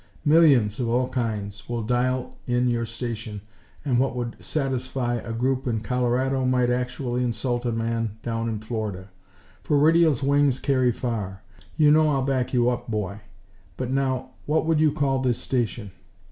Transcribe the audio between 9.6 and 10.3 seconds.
for radio's